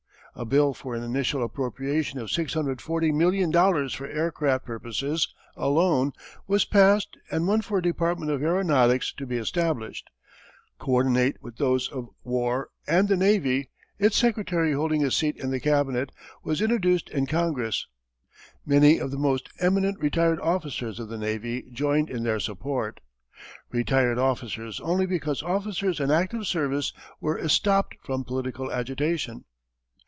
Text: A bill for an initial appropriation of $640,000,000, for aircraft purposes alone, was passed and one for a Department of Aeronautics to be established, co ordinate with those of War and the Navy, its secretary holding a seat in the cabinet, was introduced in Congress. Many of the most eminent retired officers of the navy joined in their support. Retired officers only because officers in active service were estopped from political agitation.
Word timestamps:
A 0.33 0.45
bill 0.45 0.73
for 0.73 0.95
an 0.95 1.03
initial 1.03 1.43
appropriation 1.43 2.17
of 2.17 2.29
$640,000,000, 2.29 3.93
for 3.93 4.07
aircraft 4.07 4.63
purposes 4.65 5.27
alone, 5.57 6.13
was 6.47 6.63
passed 6.63 7.17
and 7.29 7.49
one 7.49 7.59
for 7.59 7.79
a 7.79 7.83
Department 7.83 8.31
of 8.31 8.41
Aeronautics 8.41 9.11
to 9.17 9.25
be 9.27 9.35
established, 9.37 10.09
co 10.79 10.93
ordinate 10.93 11.43
with 11.43 11.57
those 11.57 11.89
of 11.89 12.07
War 12.23 12.69
and 12.87 13.09
the 13.09 13.17
Navy, 13.17 13.71
its 13.99 14.15
secretary 14.15 14.71
holding 14.71 15.03
a 15.03 15.11
seat 15.11 15.35
in 15.35 15.51
the 15.51 15.59
cabinet, 15.59 16.13
was 16.45 16.61
introduced 16.61 17.09
in 17.09 17.27
Congress. 17.27 17.85
Many 18.65 18.99
of 18.99 19.11
the 19.11 19.19
most 19.19 19.49
eminent 19.59 19.99
retired 19.99 20.39
officers 20.39 20.97
of 20.97 21.09
the 21.09 21.17
navy 21.19 21.69
joined 21.73 22.09
in 22.09 22.23
their 22.23 22.39
support. 22.39 23.01
Retired 23.69 24.17
officers 24.17 24.79
only 24.79 25.05
because 25.05 25.43
officers 25.43 25.99
in 25.99 26.09
active 26.09 26.47
service 26.47 26.93
were 27.19 27.37
estopped 27.37 27.97
from 28.01 28.23
political 28.23 28.71
agitation. 28.71 29.43